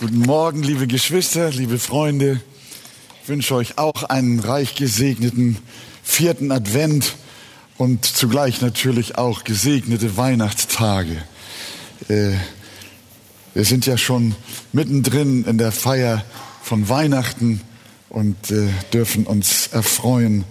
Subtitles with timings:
[0.00, 2.40] Guten Morgen, liebe Geschwister, liebe Freunde.
[3.22, 5.58] Ich wünsche euch auch einen reich gesegneten
[6.02, 7.16] vierten Advent
[7.76, 11.22] und zugleich natürlich auch gesegnete Weihnachtstage.
[12.08, 12.30] Äh,
[13.52, 14.34] wir sind ja schon
[14.72, 16.24] mittendrin in der Feier
[16.62, 17.60] von Weihnachten
[18.08, 20.46] und äh, dürfen uns erfreuen,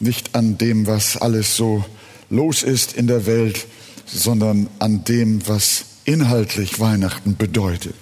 [0.00, 1.82] nicht an dem, was alles so
[2.28, 3.66] los ist in der Welt,
[4.04, 7.94] sondern an dem, was inhaltlich Weihnachten bedeutet.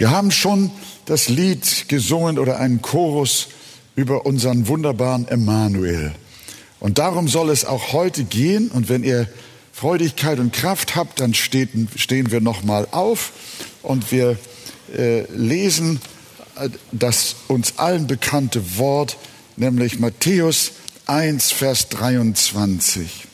[0.00, 0.70] Wir haben schon
[1.04, 3.48] das Lied gesungen oder einen Chorus
[3.96, 6.14] über unseren wunderbaren Emmanuel.
[6.78, 8.70] Und darum soll es auch heute gehen.
[8.70, 9.28] Und wenn ihr
[9.74, 13.32] Freudigkeit und Kraft habt, dann stehen, stehen wir nochmal auf
[13.82, 14.38] und wir
[14.96, 16.00] äh, lesen
[16.56, 19.18] äh, das uns allen bekannte Wort,
[19.58, 20.72] nämlich Matthäus
[21.08, 23.26] 1, Vers 23.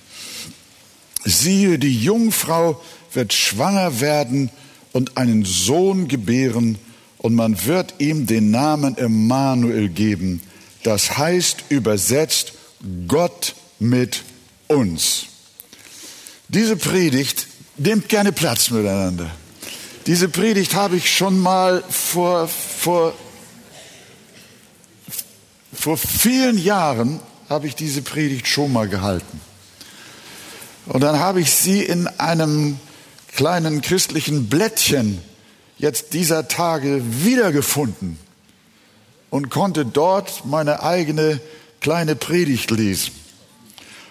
[1.25, 4.51] Siehe, die Jungfrau wird schwanger werden
[4.97, 6.79] und einen Sohn gebären,
[7.19, 10.43] und man wird ihm den Namen Emmanuel geben.
[10.85, 12.53] Das heißt übersetzt
[13.09, 14.23] Gott mit
[14.69, 15.27] uns.
[16.49, 19.31] Diese Predigt nimmt gerne Platz miteinander.
[20.07, 23.13] Diese Predigt habe ich schon mal vor, vor,
[25.73, 29.41] vor vielen Jahren habe ich diese Predigt schon mal gehalten.
[30.87, 32.79] Und dann habe ich sie in einem
[33.37, 35.21] kleinen christlichen Blättchen
[35.79, 38.19] jetzt dieser Tage wiedergefunden
[39.31, 41.41] und konnte dort meine eigene
[41.81, 43.13] kleine Predigt lesen.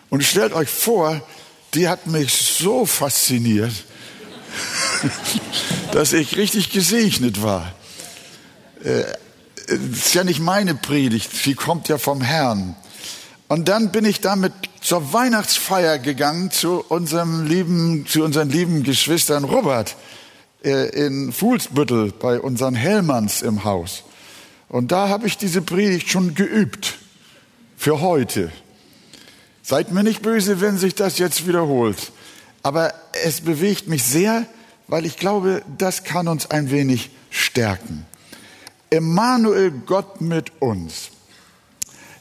[0.09, 1.21] Und stellt euch vor,
[1.73, 3.73] die hat mich so fasziniert,
[5.91, 7.73] dass ich richtig gesegnet war.
[8.83, 9.03] Äh,
[9.67, 12.75] ist ja nicht meine Predigt, sie kommt ja vom Herrn.
[13.47, 19.43] Und dann bin ich damit zur Weihnachtsfeier gegangen zu unserem lieben, zu unseren lieben Geschwistern
[19.43, 19.95] Robert
[20.63, 24.03] äh, in Fuhlsbüttel bei unseren Hellmanns im Haus.
[24.67, 26.97] Und da habe ich diese Predigt schon geübt
[27.77, 28.51] für heute.
[29.61, 32.11] Seid mir nicht böse, wenn sich das jetzt wiederholt.
[32.63, 32.93] Aber
[33.23, 34.45] es bewegt mich sehr,
[34.87, 38.05] weil ich glaube, das kann uns ein wenig stärken.
[38.89, 41.11] Emmanuel, Gott mit uns.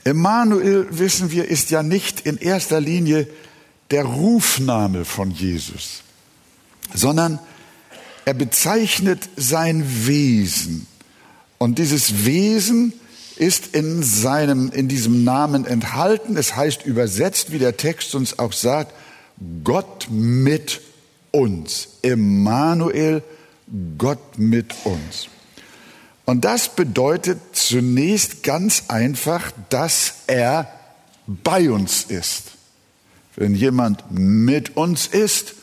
[0.04, 3.26] Emmanuel, wissen wir, ist ja nicht in erster Linie
[3.90, 6.02] der Rufname von Jesus,
[6.94, 7.38] sondern
[8.24, 10.86] er bezeichnet sein Wesen.
[11.58, 12.92] Und dieses Wesen
[13.36, 16.36] ist in seinem, in diesem Namen enthalten.
[16.36, 18.92] Es heißt übersetzt, wie der Text uns auch sagt,
[19.64, 20.80] Gott mit
[21.30, 21.88] uns.
[22.02, 23.22] Emmanuel,
[23.98, 25.28] Gott mit uns.
[26.26, 30.68] Und das bedeutet zunächst ganz einfach, dass er
[31.26, 32.52] bei uns ist.
[33.36, 35.54] Wenn jemand mit uns ist,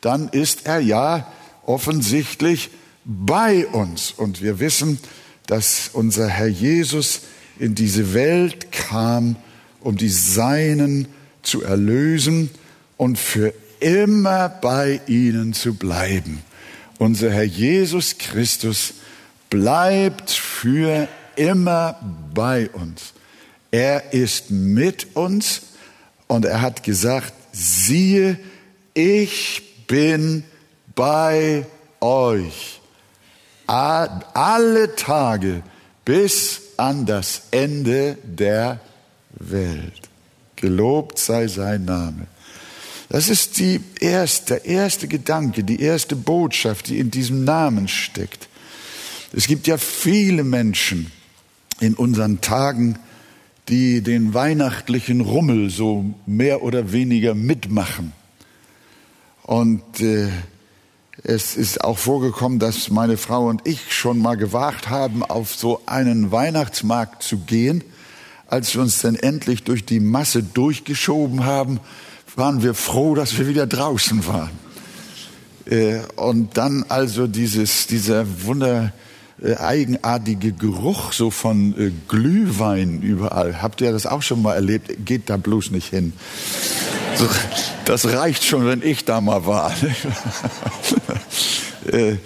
[0.00, 1.30] dann ist er ja
[1.64, 2.70] offensichtlich
[3.04, 4.10] bei uns.
[4.10, 4.98] Und wir wissen,
[5.46, 7.22] dass unser Herr Jesus
[7.58, 9.36] in diese Welt kam,
[9.80, 11.08] um die Seinen
[11.42, 12.50] zu erlösen
[12.96, 16.42] und für immer bei ihnen zu bleiben.
[16.98, 18.94] Unser Herr Jesus Christus
[19.50, 21.98] bleibt für immer
[22.32, 23.12] bei uns.
[23.70, 25.62] Er ist mit uns
[26.28, 28.38] und er hat gesagt, siehe,
[28.94, 30.44] ich bin
[30.94, 31.66] bei
[32.00, 32.80] euch
[33.66, 35.62] alle Tage
[36.04, 38.80] bis an das Ende der
[39.30, 40.08] Welt.
[40.56, 42.26] Gelobt sei sein Name.
[43.08, 48.48] Das ist die erste, der erste Gedanke, die erste Botschaft, die in diesem Namen steckt.
[49.32, 51.12] Es gibt ja viele Menschen
[51.78, 52.98] in unseren Tagen,
[53.68, 58.12] die den weihnachtlichen Rummel so mehr oder weniger mitmachen.
[59.44, 60.28] Und äh,
[61.22, 65.82] es ist auch vorgekommen, dass meine Frau und ich schon mal gewagt haben, auf so
[65.86, 67.84] einen Weihnachtsmarkt zu gehen.
[68.48, 71.78] Als wir uns dann endlich durch die Masse durchgeschoben haben,
[72.34, 74.50] waren wir froh, dass wir wieder draußen waren.
[75.66, 78.92] Äh, und dann also dieses, dieser wunder,
[79.42, 83.62] äh, eigenartige Geruch so von äh, Glühwein überall.
[83.62, 85.06] Habt ihr das auch schon mal erlebt?
[85.06, 86.12] Geht da bloß nicht hin.
[87.16, 87.26] So,
[87.86, 89.72] das reicht schon, wenn ich da mal war.
[91.90, 92.16] äh,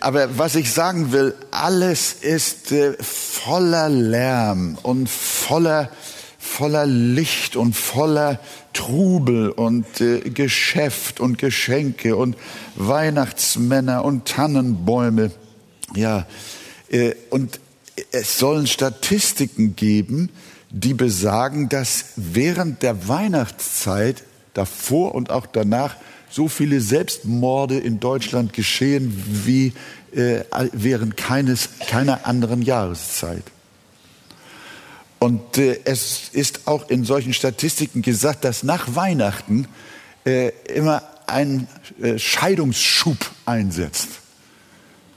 [0.00, 5.88] aber was ich sagen will, alles ist voller Lärm und voller,
[6.38, 8.40] voller Licht und voller
[8.74, 9.86] Trubel und
[10.34, 12.36] Geschäft und Geschenke und
[12.74, 15.30] Weihnachtsmänner und Tannenbäume.
[15.96, 16.26] Ja,
[16.90, 17.60] äh, und
[18.10, 20.30] es sollen Statistiken geben,
[20.70, 24.24] die besagen, dass während der Weihnachtszeit,
[24.54, 25.96] davor und auch danach,
[26.30, 29.72] so viele Selbstmorde in Deutschland geschehen wie
[30.12, 33.44] äh, während keines, keiner anderen Jahreszeit.
[35.20, 39.68] Und äh, es ist auch in solchen Statistiken gesagt, dass nach Weihnachten
[40.26, 41.68] äh, immer ein
[42.02, 44.08] äh, Scheidungsschub einsetzt.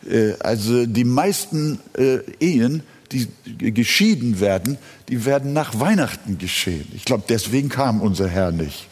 [0.09, 3.27] Äh, also die meisten äh, Ehen, die
[3.73, 4.77] geschieden werden,
[5.09, 6.87] die werden nach Weihnachten geschehen.
[6.93, 8.87] Ich glaube, deswegen kam unser Herr nicht.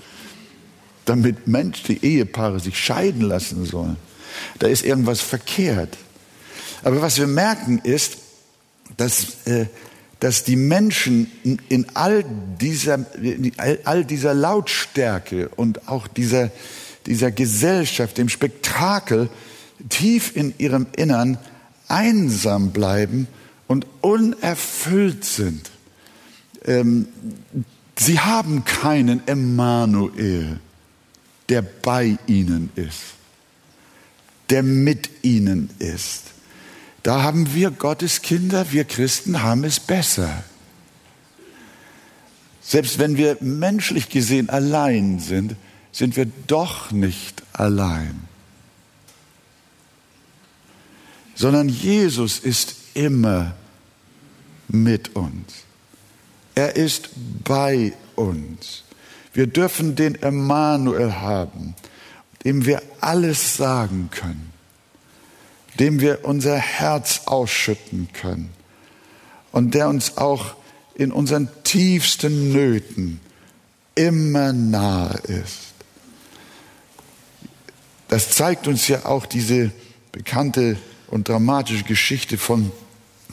[1.03, 3.97] Damit Mensch, die Ehepaare sich scheiden lassen sollen.
[4.59, 5.97] Da ist irgendwas verkehrt.
[6.83, 8.17] Aber was wir merken ist,
[8.97, 9.65] dass, äh,
[10.19, 11.29] dass die Menschen
[11.67, 12.23] in all
[12.61, 13.51] dieser, in
[13.83, 16.51] all dieser Lautstärke und auch dieser,
[17.05, 19.29] dieser Gesellschaft, dem Spektakel,
[19.89, 21.37] tief in ihrem Innern
[21.87, 23.27] einsam bleiben
[23.67, 25.71] und unerfüllt sind.
[26.65, 27.07] Ähm,
[27.97, 30.59] sie haben keinen Emmanuel,
[31.49, 33.15] der bei ihnen ist,
[34.49, 36.23] der mit ihnen ist.
[37.03, 40.43] Da haben wir Gottes Kinder, wir Christen haben es besser.
[42.61, 45.55] Selbst wenn wir menschlich gesehen allein sind,
[45.91, 48.27] sind wir doch nicht allein.
[51.35, 53.53] Sondern Jesus ist immer
[54.67, 55.53] mit uns.
[56.55, 57.09] Er ist
[57.43, 58.83] bei uns.
[59.33, 61.75] Wir dürfen den Emmanuel haben,
[62.45, 64.51] dem wir alles sagen können,
[65.77, 68.49] dem wir unser Herz ausschütten können
[69.51, 70.55] und der uns auch
[70.95, 73.19] in unseren tiefsten Nöten
[73.95, 75.73] immer nahe ist.
[78.07, 79.71] Das zeigt uns ja auch diese
[80.13, 80.77] bekannte
[81.15, 82.73] und dramatische Geschichte von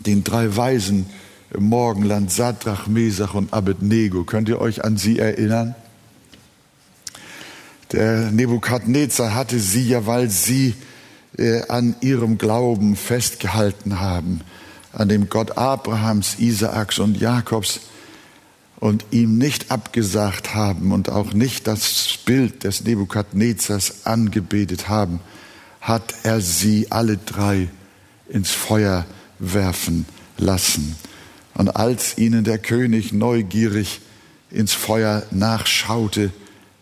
[0.07, 1.07] den drei Weisen
[1.53, 4.23] im Morgenland, Sadrach, Mesach und Abednego.
[4.23, 5.75] Könnt ihr euch an sie erinnern?
[7.91, 10.77] Der Nebukadnezar hatte sie ja, weil sie
[11.37, 14.43] äh, an ihrem Glauben festgehalten haben,
[14.93, 17.81] an dem Gott Abrahams, Isaaks und Jakobs
[18.79, 25.19] und ihm nicht abgesagt haben und auch nicht das Bild des Nebukadnezars angebetet haben,
[25.83, 27.69] hat er sie alle drei
[28.29, 29.05] ins Feuer
[29.41, 30.07] werfen
[30.39, 30.97] lassen.
[31.55, 34.01] Und als ihnen der König neugierig
[34.51, 36.33] ins Feuer nachschaute,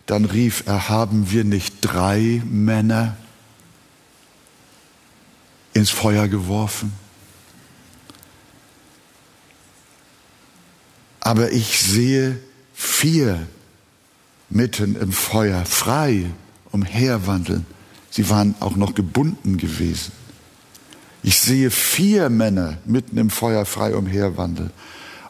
[0.05, 3.17] dann rief er, haben wir nicht drei Männer
[5.73, 6.93] ins Feuer geworfen?
[11.21, 12.39] Aber ich sehe
[12.73, 13.47] vier
[14.49, 16.25] mitten im Feuer frei
[16.71, 17.65] umherwandeln.
[18.11, 20.11] Sie waren auch noch gebunden gewesen.
[21.23, 24.71] Ich sehe vier Männer mitten im Feuer frei umherwandeln.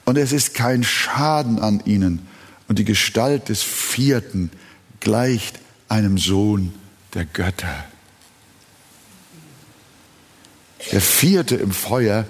[0.04, 2.28] Und es ist kein Schaden an ihnen.
[2.68, 4.50] Und die Gestalt des vierten
[5.00, 6.74] gleicht einem Sohn
[7.13, 7.86] der Götter.
[10.92, 12.25] Der vierte im Feuer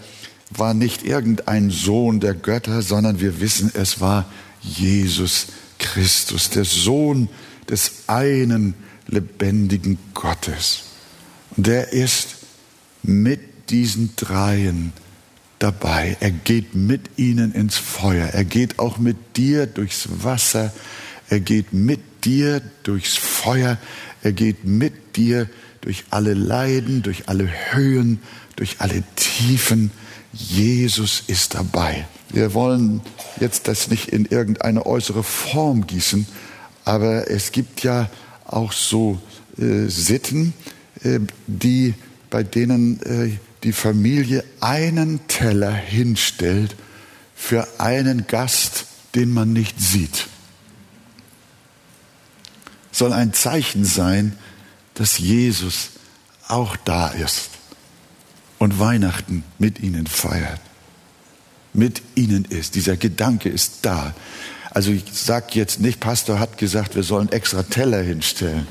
[0.49, 4.25] war nicht irgendein Sohn der Götter, sondern wir wissen, es war
[4.61, 5.47] Jesus
[5.79, 7.29] Christus, der Sohn
[7.69, 8.73] des einen
[9.11, 10.83] lebendigen Gottes.
[11.55, 12.37] Und er ist
[13.03, 14.93] mit diesen Dreien
[15.59, 16.17] dabei.
[16.19, 18.27] Er geht mit ihnen ins Feuer.
[18.27, 20.73] Er geht auch mit dir durchs Wasser.
[21.29, 23.77] Er geht mit dir durchs Feuer.
[24.23, 25.47] Er geht mit dir
[25.81, 28.19] durch alle Leiden, durch alle Höhen,
[28.55, 29.91] durch alle Tiefen.
[30.33, 32.07] Jesus ist dabei.
[32.29, 33.01] Wir wollen
[33.39, 36.25] jetzt das nicht in irgendeine äußere Form gießen,
[36.85, 38.09] aber es gibt ja
[38.53, 39.21] auch so
[39.57, 40.53] äh, Sitten,
[41.03, 41.93] äh, die,
[42.29, 46.75] bei denen äh, die Familie einen Teller hinstellt
[47.35, 50.27] für einen Gast, den man nicht sieht.
[52.91, 54.35] Soll ein Zeichen sein,
[54.93, 55.91] dass Jesus
[56.47, 57.49] auch da ist
[58.59, 60.59] und Weihnachten mit ihnen feiert,
[61.73, 62.75] mit ihnen ist.
[62.75, 64.13] Dieser Gedanke ist da.
[64.71, 68.67] Also ich sage jetzt nicht, Pastor hat gesagt, wir sollen extra Teller hinstellen,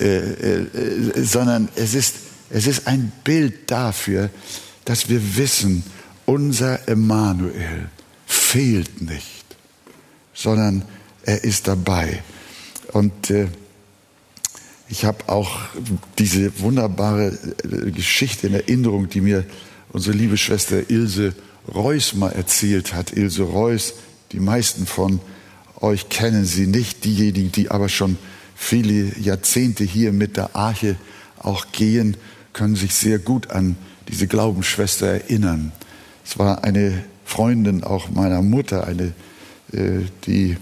[0.00, 2.14] äh, äh, äh sondern es ist
[2.50, 4.30] es ist ein Bild dafür,
[4.84, 5.82] dass wir wissen,
[6.26, 7.88] unser Emmanuel
[8.26, 9.44] fehlt nicht,
[10.32, 10.84] sondern
[11.24, 12.22] er ist dabei.
[12.92, 13.48] Und äh,
[14.88, 15.58] ich habe auch
[16.18, 19.44] diese wunderbare äh, Geschichte in Erinnerung, die mir
[19.90, 21.34] unsere liebe Schwester Ilse
[21.72, 23.12] Reuss mal erzählt hat.
[23.12, 23.94] Ilse Reuss,
[24.32, 25.20] die meisten von
[25.80, 28.16] euch kennen sie nicht, diejenigen, die aber schon
[28.54, 30.96] viele Jahrzehnte hier mit der Arche
[31.38, 32.16] auch gehen
[32.54, 33.76] können sich sehr gut an
[34.08, 35.72] diese Glaubensschwester erinnern.
[36.24, 39.12] Es war eine Freundin auch meiner Mutter, eine,
[39.72, 40.56] äh, die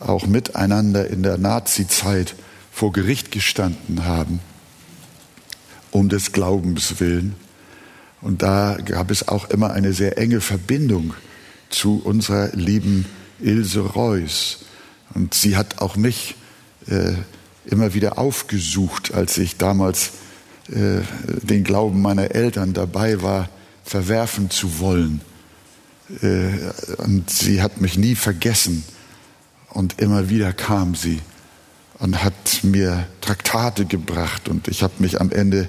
[0.00, 2.34] auch miteinander in der Nazi-Zeit
[2.72, 4.40] vor Gericht gestanden haben,
[5.92, 7.36] um des Glaubens willen.
[8.20, 11.14] Und da gab es auch immer eine sehr enge Verbindung
[11.74, 13.06] zu unserer lieben
[13.40, 14.60] Ilse Reuss.
[15.14, 16.36] Und sie hat auch mich
[16.88, 17.12] äh,
[17.66, 20.12] immer wieder aufgesucht, als ich damals
[20.70, 21.00] äh,
[21.42, 23.48] den Glauben meiner Eltern dabei war,
[23.84, 25.20] verwerfen zu wollen.
[26.22, 26.52] Äh,
[26.98, 28.84] und sie hat mich nie vergessen.
[29.70, 31.20] Und immer wieder kam sie
[31.98, 34.48] und hat mir Traktate gebracht.
[34.48, 35.68] Und ich habe mich am Ende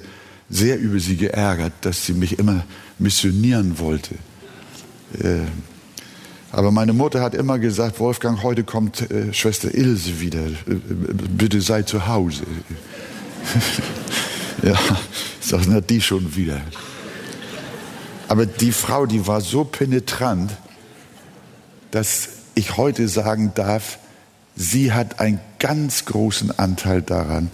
[0.50, 2.66] sehr über sie geärgert, dass sie mich immer
[3.00, 4.16] missionieren wollte.
[5.20, 5.42] Äh,
[6.56, 10.40] aber meine Mutter hat immer gesagt, Wolfgang, heute kommt äh, Schwester Ilse wieder.
[10.66, 12.44] Bitte sei zu Hause.
[14.64, 14.80] ja,
[15.42, 16.62] sage, na, die schon wieder.
[18.30, 20.50] Aber die Frau, die war so penetrant,
[21.92, 24.00] dass ich heute sagen darf,
[24.56, 27.52] sie hat einen ganz großen Anteil daran,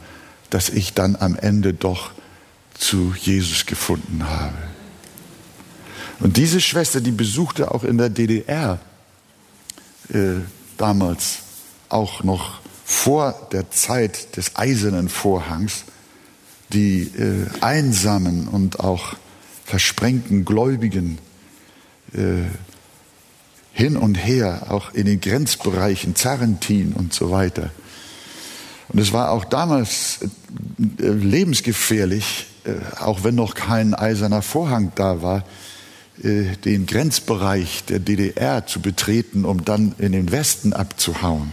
[0.51, 2.11] dass ich dann am Ende doch
[2.75, 4.59] zu Jesus gefunden habe.
[6.19, 8.79] Und diese Schwester, die besuchte auch in der DDR
[10.13, 10.41] äh,
[10.77, 11.39] damals,
[11.89, 15.85] auch noch vor der Zeit des eisernen Vorhangs,
[16.73, 19.15] die äh, einsamen und auch
[19.65, 21.17] versprengten Gläubigen
[22.13, 22.43] äh,
[23.73, 27.71] hin und her, auch in den Grenzbereichen, Zarentin und so weiter.
[28.89, 30.19] Und es war auch damals
[30.99, 35.45] äh, lebensgefährlich, äh, auch wenn noch kein eiserner Vorhang da war,
[36.23, 41.51] äh, den Grenzbereich der DDR zu betreten, um dann in den Westen abzuhauen.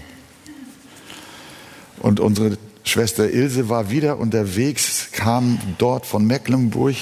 [2.00, 6.96] Und unsere Schwester Ilse war wieder unterwegs, kam dort von Mecklenburg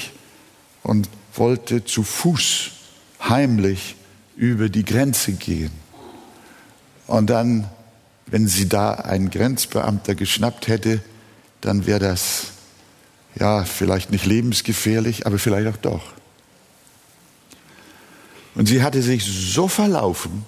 [0.83, 2.71] und wollte zu Fuß
[3.23, 3.97] heimlich
[4.37, 5.71] über die Grenze gehen.
[7.07, 7.69] Und dann,
[8.27, 11.01] wenn sie da einen Grenzbeamter geschnappt hätte,
[11.61, 12.49] dann wäre das
[13.39, 16.16] ja vielleicht nicht lebensgefährlich, aber vielleicht auch doch.
[18.57, 20.45] Und sie hatte sich so verlaufen,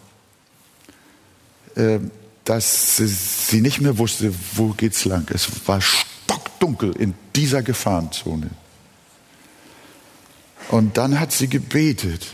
[1.76, 2.00] äh,
[2.44, 5.30] dass sie nicht mehr wusste, wo geht's lang.
[5.32, 8.50] Es war stockdunkel in dieser Gefahrenzone.
[10.70, 12.26] Und dann hat sie gebetet,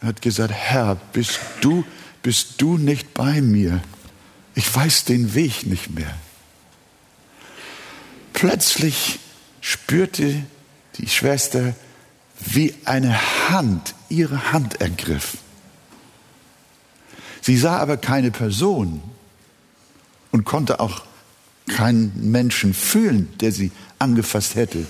[0.00, 1.84] hat gesagt, Herr, bist du,
[2.22, 3.82] bist du nicht bei mir?
[4.54, 6.14] Ich weiß den Weg nicht mehr.
[8.32, 9.18] Plötzlich
[9.60, 10.42] spürte
[10.96, 11.74] die Schwester,
[12.44, 15.38] wie eine Hand ihre Hand ergriff.
[17.40, 19.02] Sie sah aber keine Person
[20.30, 21.02] und konnte auch
[21.68, 24.86] keinen Menschen fühlen, der sie angefasst hätte.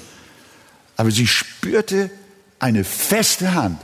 [0.97, 2.11] Aber sie spürte
[2.59, 3.81] eine feste Hand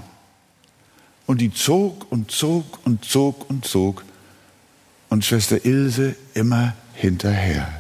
[1.27, 4.05] und die zog und zog und zog und zog
[5.09, 7.73] und Schwester Ilse immer hinterher.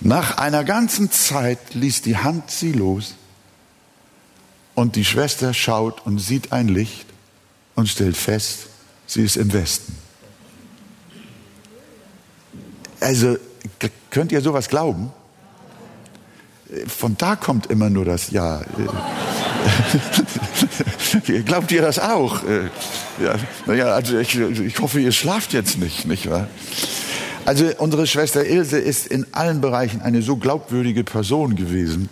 [0.00, 3.14] Nach einer ganzen Zeit ließ die Hand sie los
[4.78, 7.06] und die Schwester schaut und sieht ein Licht
[7.74, 8.68] und stellt fest,
[9.08, 9.92] sie ist im Westen.
[13.00, 13.38] Also
[14.10, 15.12] könnt ihr sowas glauben?
[16.86, 18.62] Von da kommt immer nur das Ja.
[21.44, 22.44] Glaubt ihr das auch?
[23.20, 23.34] Ja,
[23.66, 26.46] naja, also ich, ich hoffe, ihr schlaft jetzt nicht, nicht wahr?
[27.44, 32.08] Also unsere Schwester Ilse ist in allen Bereichen eine so glaubwürdige Person gewesen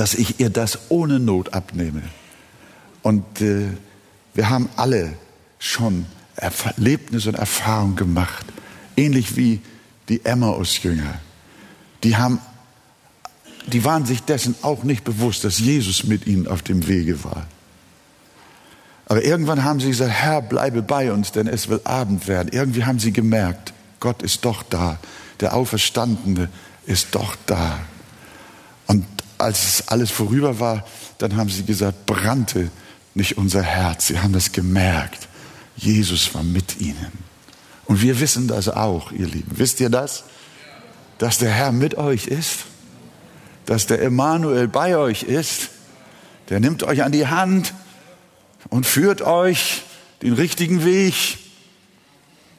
[0.00, 2.00] dass ich ihr das ohne Not abnehme.
[3.02, 3.66] Und äh,
[4.32, 5.12] wir haben alle
[5.58, 8.46] schon Erlebnisse und Erfahrungen gemacht,
[8.96, 9.60] ähnlich wie
[10.08, 11.20] die Emmaus-Jünger.
[12.02, 12.16] Die
[13.66, 17.46] die waren sich dessen auch nicht bewusst, dass Jesus mit ihnen auf dem Wege war.
[19.04, 22.48] Aber irgendwann haben sie gesagt, Herr, bleibe bei uns, denn es will Abend werden.
[22.52, 24.98] Irgendwie haben sie gemerkt, Gott ist doch da.
[25.40, 26.48] Der Auferstandene
[26.86, 27.80] ist doch da.
[28.86, 29.04] Und
[29.40, 30.84] als alles vorüber war,
[31.18, 32.70] dann haben sie gesagt, brannte
[33.14, 34.06] nicht unser Herz.
[34.06, 35.28] Sie haben das gemerkt.
[35.76, 37.12] Jesus war mit ihnen.
[37.86, 39.50] Und wir wissen das auch, ihr Lieben.
[39.56, 40.24] Wisst ihr das?
[41.18, 42.60] Dass der Herr mit euch ist?
[43.66, 45.70] Dass der Emmanuel bei euch ist?
[46.48, 47.74] Der nimmt euch an die Hand
[48.68, 49.82] und führt euch
[50.22, 51.38] den richtigen Weg.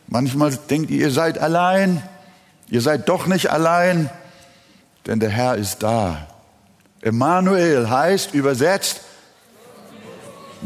[0.08, 2.04] Manchmal denkt ihr, ihr seid allein.
[2.70, 4.10] Ihr seid doch nicht allein,
[5.06, 6.28] denn der Herr ist da.
[7.02, 9.02] Emmanuel heißt übersetzt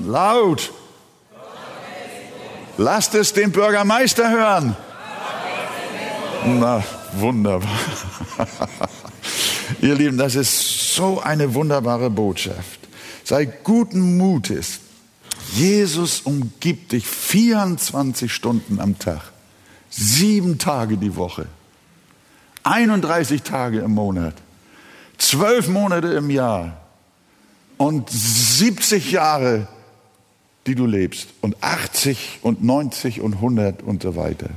[0.05, 0.71] laut.
[2.77, 4.75] Lasst es den Bürgermeister hören.
[6.45, 7.69] Na, wunderbar.
[9.81, 12.81] Ihr Lieben, das ist so eine wunderbare Botschaft.
[13.23, 14.79] Sei guten Mutes.
[15.53, 19.21] Jesus umgibt dich 24 Stunden am Tag,
[19.89, 21.47] sieben Tage die Woche.
[22.63, 24.33] 31 Tage im Monat,
[25.17, 26.81] zwölf Monate im Jahr
[27.77, 29.67] und 70 Jahre,
[30.67, 34.49] die du lebst und 80 und 90 und 100 und so weiter.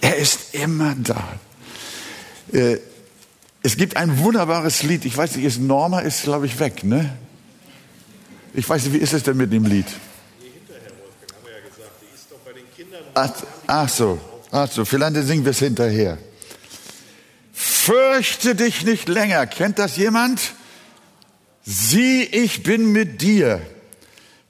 [0.00, 1.22] Er ist immer da.
[2.52, 2.78] Äh,
[3.62, 7.16] es gibt ein wunderbares Lied, ich weiß nicht, ist Norma ist, glaube ich, weg, ne?
[8.54, 9.86] Ich weiß nicht, wie ist es denn mit dem Lied?
[13.14, 13.32] Ach,
[13.66, 14.18] ach so,
[14.50, 16.18] ach so, vielleicht singen wir es hinterher.
[17.90, 19.48] Fürchte dich nicht länger.
[19.48, 20.52] Kennt das jemand?
[21.64, 23.60] Sieh, ich bin mit dir.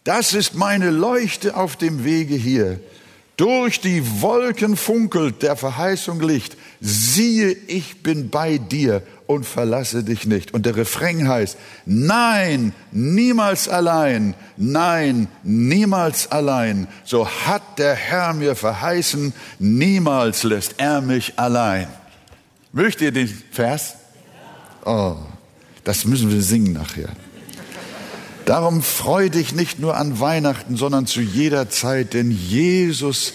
[0.05, 2.81] Das ist meine Leuchte auf dem Wege hier.
[3.39, 6.59] Durch die Wolken funkelt der Verheißung Licht.
[6.83, 10.53] Siehe, ich bin bei dir und verlasse dich nicht.
[10.53, 11.57] Und der Refrain heißt,
[11.87, 16.89] nein, niemals allein, nein, niemals allein.
[17.05, 21.89] So hat der Herr mir verheißen, niemals lässt er mich allein.
[22.73, 23.95] Mögt ihr den Vers?
[24.85, 25.17] Oh,
[25.85, 27.09] das müssen wir singen nachher.
[28.45, 33.35] Darum freu dich nicht nur an Weihnachten, sondern zu jeder Zeit, denn Jesus,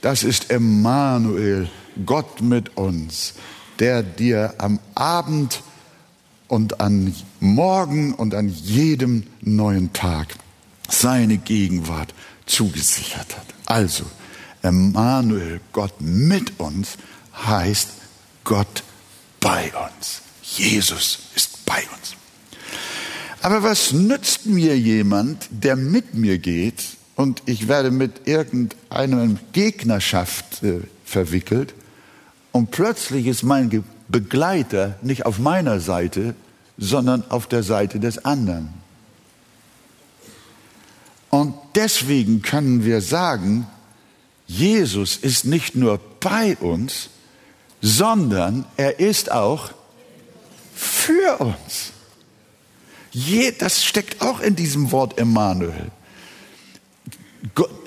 [0.00, 1.68] das ist Emmanuel,
[2.04, 3.34] Gott mit uns,
[3.78, 5.62] der dir am Abend
[6.48, 10.34] und an Morgen und an jedem neuen Tag
[10.88, 12.14] seine Gegenwart
[12.46, 13.46] zugesichert hat.
[13.66, 14.04] Also,
[14.62, 16.96] Emmanuel, Gott mit uns,
[17.46, 17.88] heißt
[18.44, 18.82] Gott
[19.40, 20.22] bei uns.
[20.42, 22.14] Jesus ist bei uns.
[23.42, 26.82] Aber was nützt mir jemand, der mit mir geht
[27.16, 31.74] und ich werde mit irgendeiner Gegnerschaft äh, verwickelt
[32.52, 36.34] und plötzlich ist mein Begleiter nicht auf meiner Seite,
[36.78, 38.68] sondern auf der Seite des anderen.
[41.30, 43.66] Und deswegen können wir sagen,
[44.46, 47.10] Jesus ist nicht nur bei uns,
[47.84, 49.70] sondern er ist auch
[50.74, 51.92] für uns.
[53.10, 55.90] Je, das steckt auch in diesem Wort Emmanuel.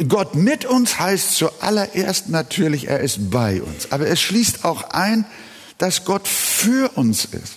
[0.08, 3.92] Gott mit uns heißt zuallererst natürlich, er ist bei uns.
[3.92, 5.26] Aber es schließt auch ein,
[5.80, 7.56] dass Gott für uns ist.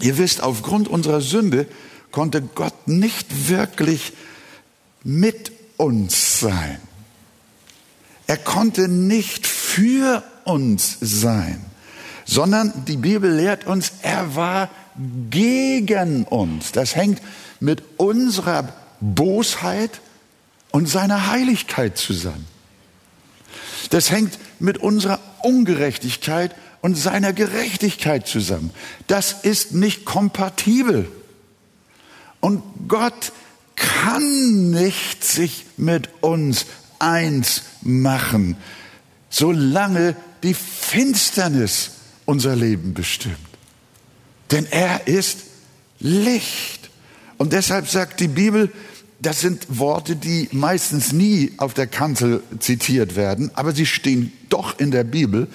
[0.00, 1.66] Ihr wisst, aufgrund unserer Sünde
[2.10, 4.14] konnte Gott nicht wirklich
[5.04, 6.80] mit uns sein.
[8.26, 11.64] Er konnte nicht für uns sein,
[12.24, 14.70] sondern die Bibel lehrt uns, er war
[15.30, 16.72] gegen uns.
[16.72, 17.20] Das hängt
[17.60, 20.00] mit unserer Bosheit
[20.70, 22.46] und seiner Heiligkeit zusammen.
[23.90, 28.70] Das hängt mit unserer Ungerechtigkeit und seiner Gerechtigkeit zusammen.
[29.06, 31.10] Das ist nicht kompatibel.
[32.40, 33.32] Und Gott
[33.76, 36.66] kann nicht sich mit uns
[36.98, 38.56] eins machen,
[39.30, 41.90] solange die Finsternis
[42.24, 43.36] unser Leben bestimmt.
[44.50, 45.40] Denn er ist
[45.98, 46.90] Licht.
[47.36, 48.72] Und deshalb sagt die Bibel,
[49.20, 54.78] das sind Worte, die meistens nie auf der Kanzel zitiert werden, aber sie stehen doch
[54.78, 55.48] in der Bibel.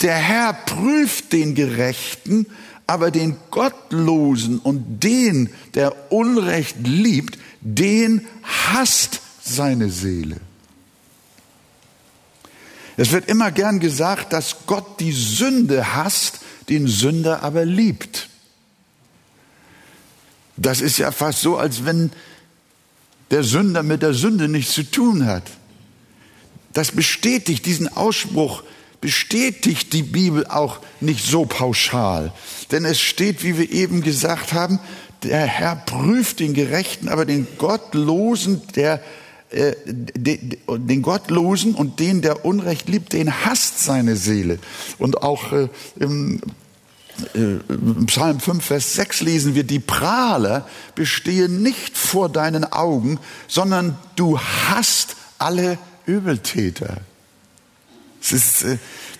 [0.00, 2.46] Der Herr prüft den Gerechten,
[2.86, 10.36] aber den Gottlosen und den, der Unrecht liebt, den hasst seine Seele.
[13.00, 18.28] Es wird immer gern gesagt, dass Gott die Sünde hasst, den Sünder aber liebt.
[20.58, 22.12] Das ist ja fast so, als wenn
[23.30, 25.44] der Sünder mit der Sünde nichts zu tun hat.
[26.74, 28.64] Das bestätigt diesen Ausspruch,
[29.00, 32.34] bestätigt die Bibel auch nicht so pauschal.
[32.70, 34.78] Denn es steht, wie wir eben gesagt haben,
[35.22, 39.02] der Herr prüft den Gerechten, aber den Gottlosen, der
[39.50, 44.58] äh, den Gottlosen und den, der Unrecht liebt, den hasst seine Seele.
[44.98, 46.40] Und auch äh, im
[47.34, 47.56] äh,
[48.06, 54.38] Psalm 5, Vers 6 lesen wir, die Prahler bestehen nicht vor deinen Augen, sondern du
[54.38, 56.98] hast alle Übeltäter.
[58.22, 58.66] Es ist,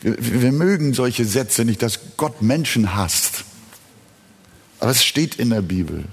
[0.02, 3.44] wir mögen solche Sätze nicht, dass Gott Menschen hasst.
[4.78, 6.04] Aber es steht in der Bibel.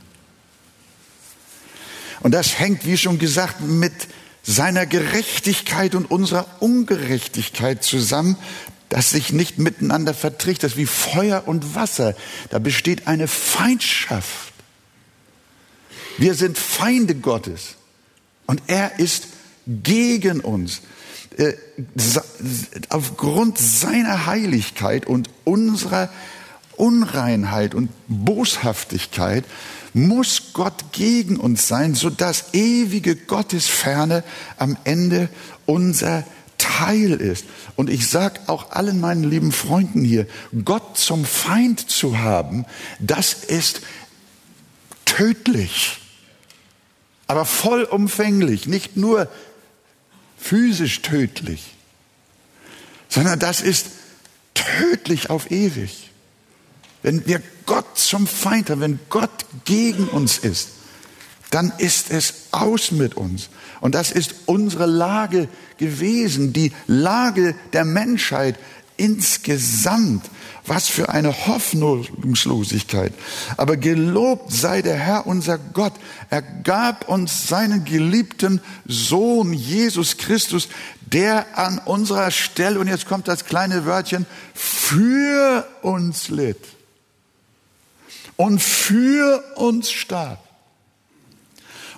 [2.21, 3.93] Und das hängt, wie schon gesagt, mit
[4.43, 8.37] seiner Gerechtigkeit und unserer Ungerechtigkeit zusammen,
[8.89, 10.63] das sich nicht miteinander verträgt.
[10.63, 12.15] Das ist wie Feuer und Wasser.
[12.49, 14.53] Da besteht eine Feindschaft.
[16.17, 17.75] Wir sind Feinde Gottes
[18.45, 19.27] und er ist
[19.67, 20.81] gegen uns.
[21.37, 21.53] Äh,
[22.89, 26.09] aufgrund seiner Heiligkeit und unserer
[26.77, 29.43] Unreinheit und Boshaftigkeit
[29.97, 34.23] muss Gott gegen uns sein, sodass ewige Gottesferne
[34.57, 35.29] am Ende
[35.65, 36.23] unser
[36.79, 37.45] Heil ist.
[37.75, 40.27] Und ich sage auch allen meinen lieben Freunden hier,
[40.65, 42.65] Gott zum Feind zu haben,
[42.99, 43.81] das ist
[45.05, 45.99] tödlich,
[47.27, 49.29] aber vollumfänglich, nicht nur
[50.37, 51.73] physisch tödlich,
[53.09, 53.87] sondern das ist
[54.53, 56.11] tödlich auf ewig.
[57.01, 60.69] Wenn wir Gott zum Feind haben, wenn Gott gegen uns ist,
[61.51, 63.49] dann ist es aus mit uns.
[63.79, 68.57] Und das ist unsere Lage gewesen, die Lage der Menschheit
[68.97, 70.25] insgesamt.
[70.65, 73.13] Was für eine Hoffnungslosigkeit.
[73.55, 75.93] Aber gelobt sei der Herr unser Gott.
[76.29, 80.67] Er gab uns seinen geliebten Sohn Jesus Christus,
[81.05, 86.76] der an unserer Stelle, und jetzt kommt das kleine Wörtchen, für uns litt
[88.37, 90.39] und für uns starb.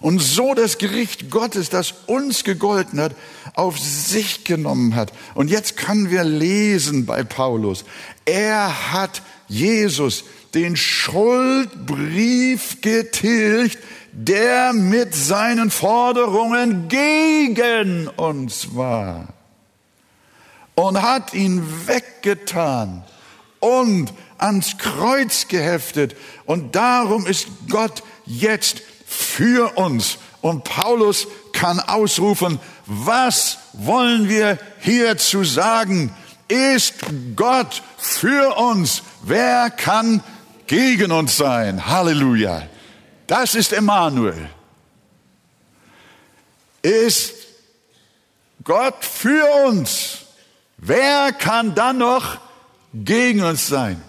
[0.02, 3.13] Und so das Gericht Gottes, das uns gegolten hat,
[3.54, 5.12] auf sich genommen hat.
[5.36, 7.84] Und jetzt können wir lesen bei Paulus.
[8.25, 10.23] Er hat Jesus
[10.54, 13.80] den Schuldbrief getilgt,
[14.13, 19.28] der mit seinen Forderungen gegen uns war.
[20.75, 23.04] Und hat ihn weggetan
[23.60, 26.15] und ans Kreuz geheftet.
[26.45, 30.17] Und darum ist Gott jetzt für uns.
[30.41, 36.13] Und Paulus kann ausrufen, was wollen wir hierzu sagen?
[36.47, 36.95] Ist
[37.36, 39.04] Gott für uns?
[39.23, 40.23] Wer kann
[40.67, 41.86] gegen uns sein?
[41.86, 42.63] Halleluja.
[43.28, 44.49] Das ist Emmanuel.
[46.82, 47.34] Ist
[48.63, 50.19] Gott für uns?
[50.78, 52.38] Wer kann dann noch
[52.93, 54.02] gegen uns sein?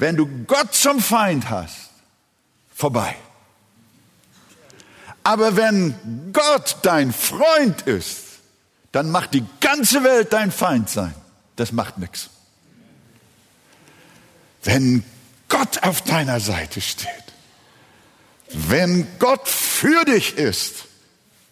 [0.00, 1.90] Wenn du Gott zum Feind hast,
[2.74, 3.14] vorbei.
[5.22, 8.22] Aber wenn Gott dein Freund ist,
[8.92, 11.14] dann macht die ganze Welt dein Feind sein.
[11.56, 12.30] Das macht nichts.
[14.62, 15.04] Wenn
[15.50, 17.10] Gott auf deiner Seite steht,
[18.52, 20.86] wenn Gott für dich ist,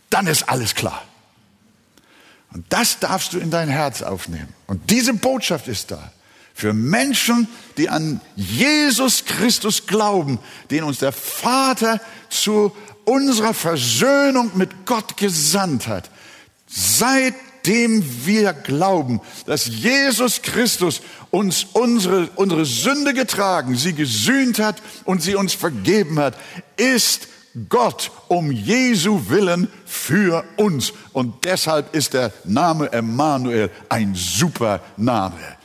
[0.08, 1.04] dann ist alles klar.
[2.54, 4.54] Und das darfst du in dein Herz aufnehmen.
[4.66, 6.12] Und diese Botschaft ist da
[6.58, 10.40] für Menschen, die an Jesus Christus glauben,
[10.72, 16.10] den uns der Vater zu unserer Versöhnung mit Gott gesandt hat.
[16.66, 25.22] Seitdem wir glauben, dass Jesus Christus uns unsere, unsere Sünde getragen, sie gesühnt hat und
[25.22, 26.34] sie uns vergeben hat,
[26.76, 27.28] ist
[27.68, 30.92] Gott um Jesu Willen für uns.
[31.12, 35.57] Und deshalb ist der Name Emmanuel ein super Name.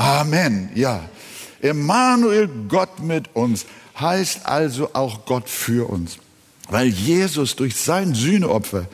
[0.00, 1.04] Amen, ja.
[1.60, 3.66] Emmanuel, Gott mit uns,
[4.00, 6.16] heißt also auch Gott für uns.
[6.70, 8.86] Weil Jesus durch sein Sühneopfer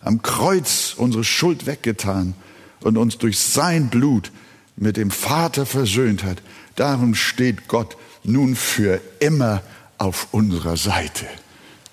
[0.00, 2.34] am Kreuz unsere Schuld weggetan
[2.82, 4.30] und uns durch sein Blut
[4.76, 6.40] mit dem Vater versöhnt hat.
[6.76, 9.60] Darum steht Gott nun für immer
[9.98, 11.26] auf unserer Seite.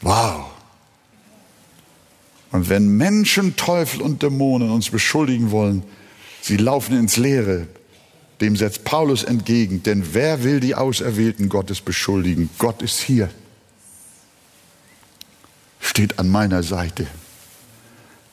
[0.02, 0.52] Wow.
[2.52, 5.82] Und wenn Menschen, Teufel und Dämonen uns beschuldigen wollen,
[6.42, 7.66] sie laufen ins Leere.
[8.42, 12.50] Dem setzt Paulus entgegen, denn wer will die Auserwählten Gottes beschuldigen?
[12.58, 13.30] Gott ist hier
[15.92, 17.06] steht an meiner Seite,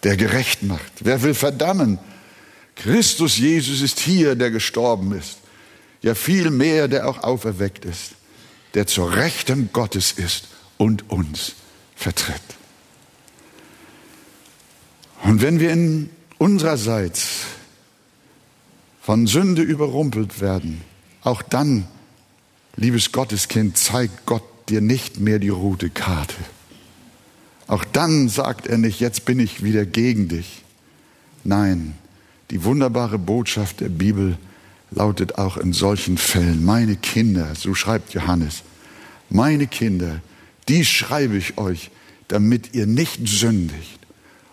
[0.05, 0.93] der gerecht macht.
[1.01, 1.99] Wer will verdammen?
[2.77, 5.39] Christus Jesus ist hier, der gestorben ist.
[6.03, 8.13] Ja, viel mehr, der auch auferweckt ist,
[8.75, 11.55] der zur Rechten Gottes ist und uns
[11.97, 12.41] vertritt.
[15.25, 17.41] Und wenn wir in unsererseits
[19.09, 20.83] von Sünde überrumpelt werden,
[21.23, 21.87] auch dann,
[22.77, 26.37] liebes Gotteskind, zeigt Gott dir nicht mehr die rote Karte.
[27.69, 30.63] Auch dann sagt er nicht, jetzt bin ich wieder gegen dich.
[31.43, 31.95] Nein,
[32.51, 34.37] die wunderbare Botschaft der Bibel
[34.91, 38.63] lautet auch in solchen Fällen, meine Kinder, so schreibt Johannes,
[39.31, 40.21] meine Kinder,
[40.69, 41.91] die schreibe ich euch,
[42.29, 44.01] damit ihr nicht sündigt.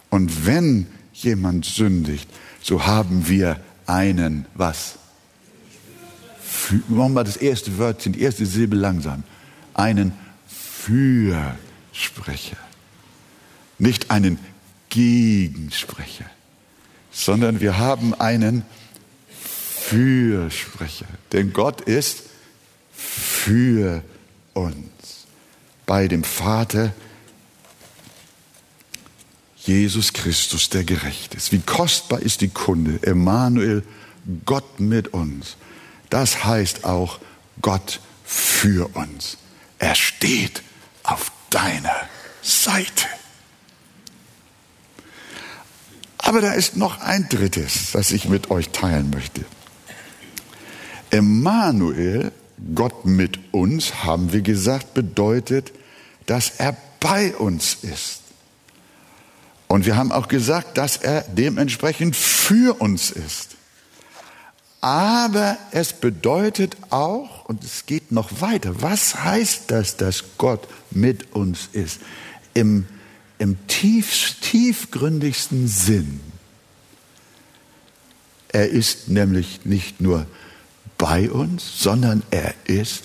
[0.10, 2.30] Und wenn jemand sündigt,
[2.62, 4.98] so haben wir einen was?
[6.88, 9.24] Machen wir das erste Wörtchen, die erste Silbe langsam.
[9.74, 10.14] Einen
[10.48, 12.58] Fürsprecher
[13.78, 14.40] nicht einen
[14.90, 16.26] Gegensprecher,
[17.12, 18.64] sondern wir haben einen
[19.30, 21.06] Fürsprecher.
[21.32, 22.24] Denn Gott ist
[22.92, 24.04] für
[24.54, 24.76] uns.
[25.86, 26.94] Bei dem Vater
[29.66, 31.52] Jesus Christus, der gerecht ist.
[31.52, 33.00] Wie kostbar ist die Kunde.
[33.02, 33.84] Emmanuel,
[34.46, 35.58] Gott mit uns.
[36.10, 37.20] Das heißt auch
[37.62, 39.38] Gott für uns.
[39.80, 40.62] Er steht
[41.04, 41.96] auf deiner
[42.42, 43.08] Seite.
[46.18, 49.46] Aber da ist noch ein drittes, das ich mit euch teilen möchte.
[51.12, 52.32] Emmanuel,
[52.74, 55.72] Gott mit uns, haben wir gesagt, bedeutet,
[56.26, 58.25] dass er bei uns ist.
[59.76, 63.58] Und wir haben auch gesagt, dass er dementsprechend für uns ist.
[64.80, 71.34] Aber es bedeutet auch, und es geht noch weiter, was heißt das, dass Gott mit
[71.34, 72.00] uns ist?
[72.54, 72.86] Im,
[73.38, 76.22] im tief, tiefgründigsten Sinn.
[78.48, 80.26] Er ist nämlich nicht nur
[80.98, 83.04] bei uns, sondern er ist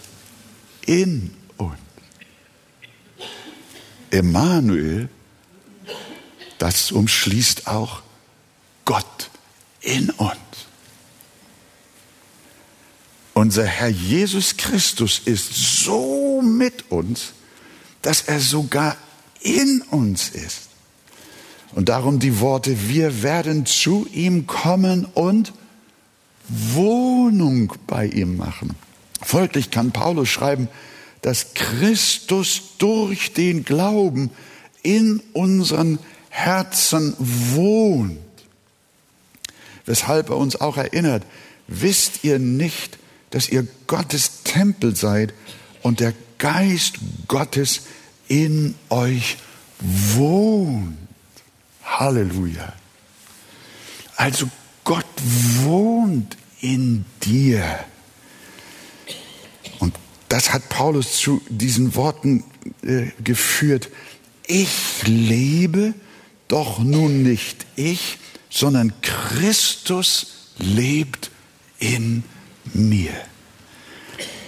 [0.87, 1.77] in uns.
[4.13, 5.09] Emmanuel,
[6.61, 8.03] das umschließt auch
[8.85, 9.31] Gott
[9.81, 10.37] in uns.
[13.33, 17.33] Unser Herr Jesus Christus ist so mit uns,
[18.03, 18.97] dass er sogar
[19.41, 20.69] in uns ist.
[21.73, 25.55] Und darum die Worte, wir werden zu ihm kommen und
[26.49, 28.77] Wohnung bei ihm machen.
[29.23, 30.69] Folglich kann Paulus schreiben,
[31.23, 34.31] dass Christus durch den Glauben
[34.83, 35.99] in unseren
[36.31, 38.19] Herzen wohnt.
[39.85, 41.25] Weshalb er uns auch erinnert,
[41.67, 42.99] wisst ihr nicht,
[43.31, 45.35] dass ihr Gottes Tempel seid
[45.83, 46.95] und der Geist
[47.29, 47.83] Gottes
[48.29, 49.37] in euch
[49.81, 50.97] wohnt.
[51.85, 52.73] Halleluja.
[54.17, 54.49] Also
[54.85, 55.07] Gott
[55.63, 57.65] wohnt in dir.
[59.79, 59.95] Und
[60.29, 62.45] das hat Paulus zu diesen Worten
[62.83, 63.89] äh, geführt.
[64.47, 65.95] Ich lebe,
[66.51, 68.19] doch nun nicht ich,
[68.51, 71.31] sondern Christus lebt
[71.79, 72.25] in
[72.75, 73.13] mir.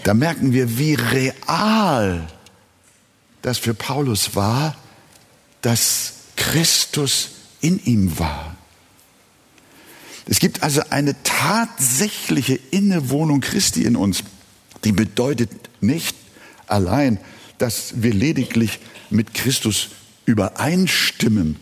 [0.03, 2.27] Da merken wir, wie real
[3.41, 4.77] das für Paulus war,
[5.61, 8.57] dass Christus in ihm war.
[10.27, 14.25] Es gibt also eine tatsächliche Innewohnung Christi in uns.
[14.83, 16.17] Die bedeutet nicht
[16.67, 17.19] allein,
[17.59, 19.91] dass wir lediglich mit Christus
[20.27, 21.61] übereinstimmen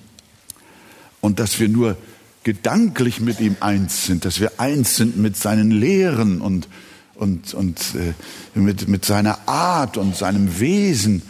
[1.20, 1.96] und dass wir nur
[2.42, 6.68] gedanklich mit ihm eins sind, dass wir eins sind mit seinen Lehren und,
[7.14, 11.22] und, und äh, mit, mit seiner Art und seinem Wesen,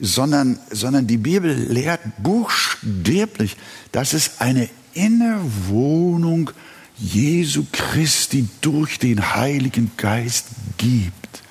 [0.00, 3.56] sondern, sondern die Bibel lehrt buchstäblich,
[3.92, 6.50] dass es eine Innewohnung
[6.98, 10.46] Jesu Christi durch den Heiligen Geist
[10.78, 11.42] gibt.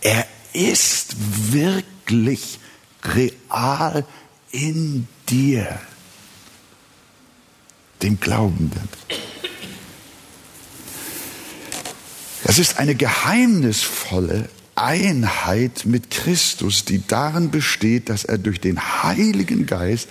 [0.00, 1.16] Er ist
[1.52, 2.58] wirklich
[3.02, 4.04] real
[4.52, 5.80] in dir,
[8.02, 8.88] dem Glaubenden.
[12.44, 19.66] Das ist eine geheimnisvolle Einheit mit Christus, die darin besteht, dass er durch den Heiligen
[19.66, 20.08] Geist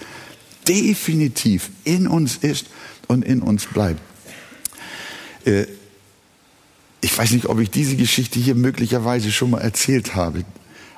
[0.67, 2.67] definitiv in uns ist
[3.07, 4.01] und in uns bleibt.
[5.45, 5.65] Äh,
[6.99, 10.43] ich weiß nicht, ob ich diese Geschichte hier möglicherweise schon mal erzählt habe,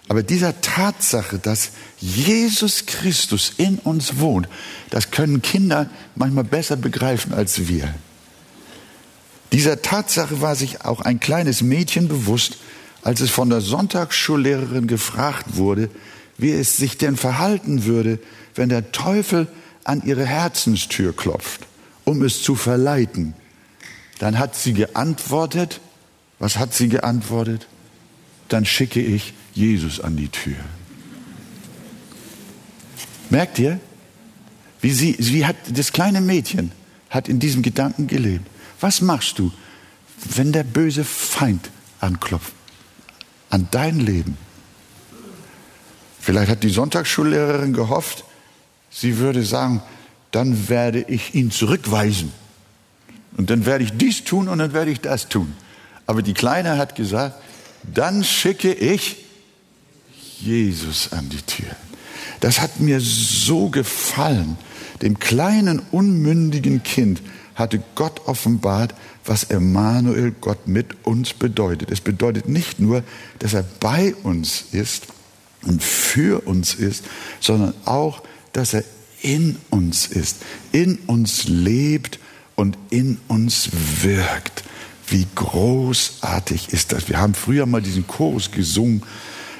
[0.10, 1.69] aber dieser Tatsache, dass
[2.00, 4.50] Jesus Christus in uns wohnt,
[4.89, 7.93] das können Kinder manchmal besser begreifen als wir.
[9.52, 12.58] Dieser Tatsache war sich auch ein kleines Mädchen bewusst,
[13.04, 15.91] als es von der Sonntagsschullehrerin gefragt wurde,
[16.39, 18.17] wie es sich denn verhalten würde,
[18.56, 19.48] wenn der Teufel
[19.84, 21.67] an ihre Herzenstür klopft,
[22.04, 23.36] um es zu verleiten.
[24.17, 25.82] Dann hat sie geantwortet,
[26.39, 27.67] was hat sie geantwortet?
[28.48, 30.55] Dann schicke ich Jesus an die Tür.
[33.29, 33.79] Merkt ihr,
[34.81, 36.71] wie sie, wie hat das kleine Mädchen
[37.09, 38.47] hat in diesem Gedanken gelebt.
[38.79, 39.51] Was machst du,
[40.35, 42.53] wenn der böse Feind anklopft
[43.49, 44.38] an dein Leben?
[46.19, 48.23] Vielleicht hat die Sonntagsschullehrerin gehofft,
[48.89, 49.81] sie würde sagen,
[50.31, 52.31] dann werde ich ihn zurückweisen.
[53.38, 55.55] Und dann werde ich dies tun und dann werde ich das tun.
[56.05, 57.41] Aber die Kleine hat gesagt,
[57.83, 59.25] dann schicke ich
[60.39, 61.75] Jesus an die Tür.
[62.39, 64.58] Das hat mir so gefallen.
[65.02, 67.21] Dem kleinen, unmündigen Kind
[67.56, 71.91] hatte Gott offenbart, was Emmanuel Gott mit uns bedeutet.
[71.91, 73.04] Es bedeutet nicht nur,
[73.39, 75.08] dass er bei uns ist
[75.65, 77.04] und für uns ist,
[77.41, 78.23] sondern auch,
[78.54, 78.84] dass er
[79.21, 80.38] in uns ist,
[80.71, 82.19] in uns lebt
[82.56, 83.69] und in uns
[84.02, 84.63] wirkt.
[85.08, 87.10] Wie großartig ist das?
[87.10, 89.04] Wir haben früher mal diesen Chorus gesungen.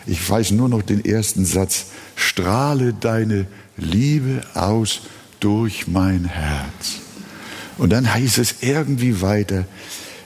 [0.06, 1.88] Ich weiß nur noch den ersten Satz.
[2.16, 3.46] Strahle deine
[3.78, 5.02] Liebe aus
[5.40, 7.00] durch mein Herz.
[7.78, 9.66] Und dann heißt es irgendwie weiter,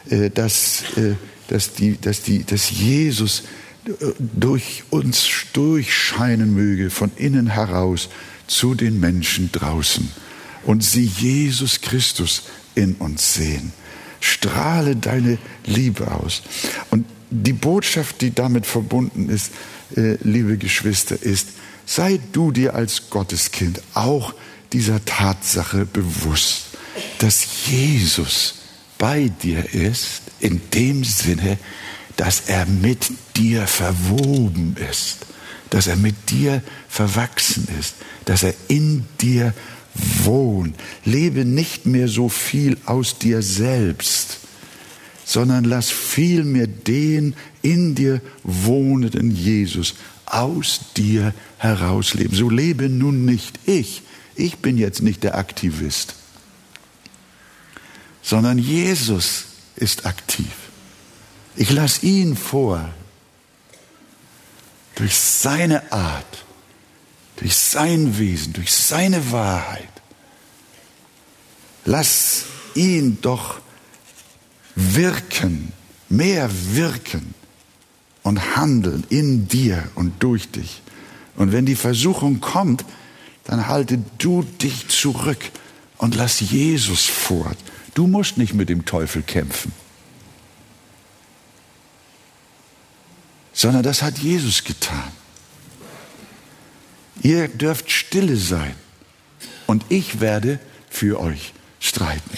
[0.10, 1.16] äh, dass, äh,
[1.48, 3.44] dass, die, dass, die, dass Jesus
[3.86, 8.10] äh, durch uns durchscheinen möge, von innen heraus
[8.48, 10.10] zu den Menschen draußen.
[10.66, 12.44] und sie Jesus Christus
[12.76, 13.74] in uns sehen.
[14.20, 16.44] Strahle deine Liebe aus.
[16.90, 19.52] Und die Botschaft, die damit verbunden ist,
[19.96, 21.50] äh, liebe Geschwister, ist,
[21.86, 24.34] sei du dir als Gotteskind auch
[24.72, 26.78] dieser Tatsache bewusst,
[27.20, 28.56] dass Jesus
[28.98, 31.58] bei dir ist, in dem Sinne,
[32.16, 35.26] dass er mit dir verwoben ist,
[35.70, 39.54] dass er mit dir verwachsen ist, dass er in dir
[40.24, 40.76] wohnt.
[41.06, 44.40] Lebe nicht mehr so viel aus dir selbst,
[45.26, 52.36] sondern lass vielmehr den in dir wohnenden Jesus aus dir herausleben.
[52.36, 54.02] So lebe nun nicht ich.
[54.36, 56.16] Ich bin jetzt nicht der Aktivist,
[58.22, 60.48] sondern Jesus ist aktiv.
[61.56, 62.90] Ich lasse ihn vor,
[64.96, 66.46] durch seine Art,
[67.38, 69.90] durch sein Wesen, durch seine Wahrheit.
[71.86, 73.60] Lass ihn doch
[74.76, 75.72] wirken,
[76.10, 77.34] mehr wirken
[78.24, 80.82] und handeln in dir und durch dich.
[81.36, 82.86] Und wenn die Versuchung kommt,
[83.44, 85.52] dann halte du dich zurück
[85.98, 87.58] und lass Jesus fort.
[87.94, 89.72] Du musst nicht mit dem Teufel kämpfen,
[93.54, 95.12] sondern das hat Jesus getan.
[97.22, 98.76] Ihr dürft stille sein
[99.68, 100.60] und ich werde
[100.90, 102.38] für euch streiten.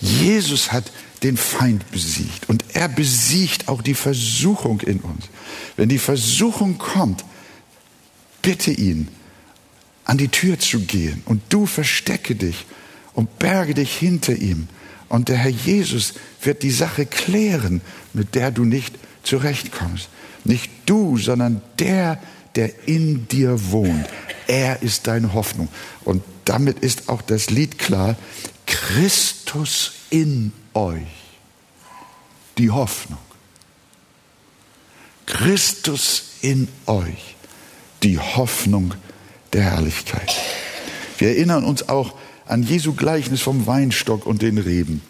[0.00, 0.90] Jesus hat
[1.24, 5.24] den Feind besiegt und er besiegt auch die Versuchung in uns.
[5.76, 7.24] Wenn die Versuchung kommt,
[8.42, 9.08] bitte ihn,
[10.04, 12.66] an die Tür zu gehen und du verstecke dich
[13.14, 14.68] und berge dich hinter ihm.
[15.08, 17.80] Und der Herr Jesus wird die Sache klären,
[18.12, 20.08] mit der du nicht zurechtkommst.
[20.44, 22.20] Nicht du, sondern der,
[22.54, 24.06] der in dir wohnt.
[24.46, 25.68] Er ist deine Hoffnung.
[26.04, 28.16] Und damit ist auch das Lied klar.
[28.66, 31.02] Christus in euch.
[32.56, 33.18] Die Hoffnung.
[35.26, 37.34] Christus in euch.
[38.04, 38.94] Die Hoffnung
[39.52, 40.32] der Herrlichkeit.
[41.18, 42.14] Wir erinnern uns auch
[42.46, 45.02] an Jesu Gleichnis vom Weinstock und den Reben.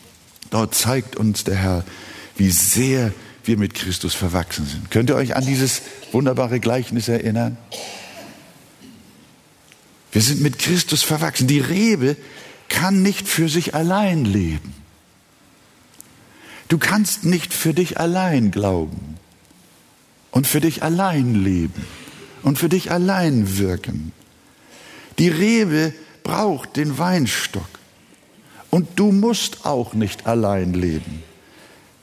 [0.48, 1.84] Dort zeigt uns der Herr,
[2.36, 3.12] wie sehr
[3.44, 4.90] wir mit Christus verwachsen sind.
[4.90, 7.58] Könnt ihr euch an dieses wunderbare Gleichnis erinnern?
[10.12, 11.46] Wir sind mit Christus verwachsen.
[11.46, 12.16] Die Rebe
[12.70, 14.83] kann nicht für sich allein leben.
[16.68, 19.18] Du kannst nicht für dich allein glauben
[20.30, 21.86] und für dich allein leben
[22.42, 24.12] und für dich allein wirken.
[25.18, 27.68] Die Rebe braucht den Weinstock
[28.70, 31.22] und du musst auch nicht allein leben.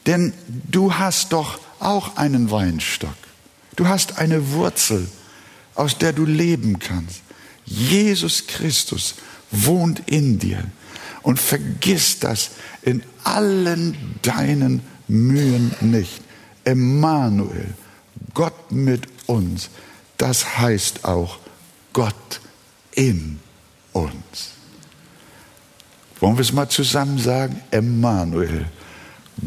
[0.06, 0.34] Denn
[0.70, 3.16] du hast doch auch einen Weinstock.
[3.76, 5.08] Du hast eine Wurzel,
[5.76, 7.22] aus der du leben kannst.
[7.66, 9.16] Jesus Christus
[9.52, 10.64] wohnt in dir.
[11.24, 16.22] Und vergiss das in allen deinen Mühen nicht.
[16.64, 17.74] Emmanuel,
[18.34, 19.70] Gott mit uns,
[20.18, 21.40] das heißt auch
[21.94, 22.40] Gott
[22.94, 23.40] in
[23.94, 24.52] uns.
[26.20, 27.62] Wollen wir es mal zusammen sagen?
[27.72, 28.66] Emmanuel,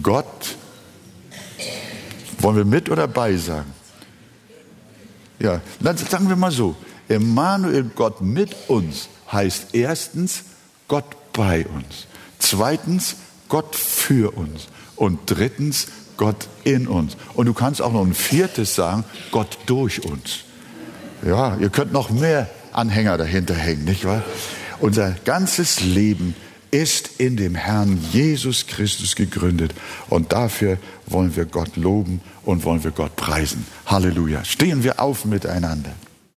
[0.02, 0.56] Gott,
[2.38, 3.72] wollen wir mit oder bei sagen?
[5.38, 6.74] Ja, dann sagen wir mal so,
[7.08, 10.44] Emmanuel, Gott mit uns, heißt erstens
[10.88, 12.06] Gott bei uns,
[12.38, 13.16] zweitens
[13.48, 17.16] Gott für uns und drittens Gott in uns.
[17.34, 20.44] Und du kannst auch noch ein viertes sagen, Gott durch uns.
[21.26, 24.22] Ja, ihr könnt noch mehr Anhänger dahinter hängen, nicht wahr?
[24.80, 26.34] Unser ganzes Leben
[26.70, 29.72] ist in dem Herrn Jesus Christus gegründet.
[30.10, 33.64] Und dafür wollen wir Gott loben und wollen wir Gott preisen.
[33.86, 34.44] Halleluja.
[34.44, 35.92] Stehen wir auf miteinander.